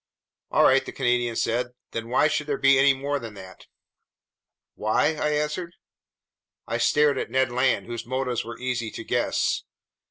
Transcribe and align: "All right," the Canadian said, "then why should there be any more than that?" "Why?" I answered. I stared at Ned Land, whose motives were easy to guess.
"All 0.49 0.63
right," 0.63 0.83
the 0.83 0.91
Canadian 0.91 1.35
said, 1.35 1.73
"then 1.91 2.09
why 2.09 2.27
should 2.27 2.47
there 2.47 2.57
be 2.57 2.79
any 2.79 2.91
more 2.95 3.19
than 3.19 3.35
that?" 3.35 3.67
"Why?" 4.73 5.13
I 5.13 5.29
answered. 5.29 5.75
I 6.65 6.79
stared 6.79 7.19
at 7.19 7.29
Ned 7.29 7.51
Land, 7.51 7.85
whose 7.85 8.07
motives 8.07 8.43
were 8.43 8.57
easy 8.57 8.89
to 8.89 9.03
guess. 9.03 9.61